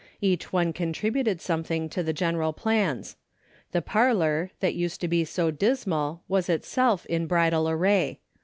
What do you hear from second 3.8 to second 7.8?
parlor, that used to be so dismal Avas itself in bridal